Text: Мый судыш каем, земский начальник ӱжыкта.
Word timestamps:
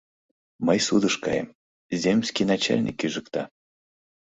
Мый 0.65 0.79
судыш 0.87 1.15
каем, 1.23 1.47
земский 2.01 2.45
начальник 2.51 2.97
ӱжыкта. 3.05 3.43